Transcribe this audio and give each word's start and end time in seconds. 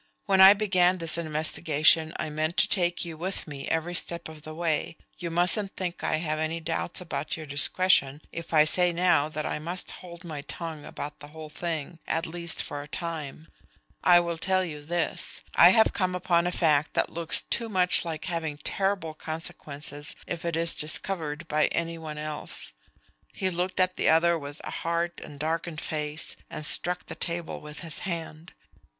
"When 0.25 0.41
I 0.41 0.53
began 0.55 0.97
this 0.97 1.15
investigation 1.15 2.11
I 2.17 2.31
meant 2.31 2.57
to 2.57 2.67
take 2.67 3.05
you 3.05 3.17
with 3.17 3.45
me 3.47 3.67
every 3.67 3.93
step 3.93 4.27
of 4.27 4.41
the 4.41 4.55
way. 4.55 4.97
You 5.19 5.29
mustn't 5.29 5.75
think 5.75 6.03
I 6.03 6.15
have 6.15 6.39
any 6.39 6.59
doubts 6.59 7.01
about 7.01 7.37
your 7.37 7.45
discretion 7.45 8.23
if 8.31 8.51
I 8.51 8.63
say 8.65 8.91
now 8.91 9.29
that 9.29 9.45
I 9.45 9.59
must 9.59 9.91
hold 9.91 10.23
my 10.23 10.41
tongue 10.41 10.85
about 10.85 11.19
the 11.19 11.27
whole 11.27 11.49
thing, 11.49 11.99
at 12.07 12.25
least 12.25 12.63
for 12.63 12.81
a 12.81 12.87
time. 12.87 13.47
I 14.03 14.19
will 14.19 14.39
tell 14.39 14.65
you 14.65 14.83
this: 14.83 15.43
I 15.53 15.69
have 15.69 15.93
come 15.93 16.15
upon 16.15 16.47
a 16.47 16.51
fact 16.51 16.95
that 16.95 17.11
looks 17.13 17.43
too 17.43 17.69
much 17.69 18.03
like 18.03 18.25
having 18.25 18.57
terrible 18.57 19.13
consequences 19.13 20.15
if 20.25 20.43
it 20.45 20.55
is 20.55 20.73
discovered 20.73 21.47
by 21.47 21.67
any 21.67 21.99
one 21.99 22.17
else." 22.17 22.73
He 23.33 23.51
looked 23.51 23.79
at 23.79 23.97
the 23.97 24.09
other 24.09 24.35
with 24.35 24.61
a 24.63 24.71
hard 24.81 25.21
and 25.23 25.39
darkened 25.39 25.79
face, 25.79 26.35
and 26.49 26.65
struck 26.65 27.05
the 27.05 27.13
table 27.13 27.61
with 27.61 27.81
his 27.81 27.99
hand. 27.99 28.53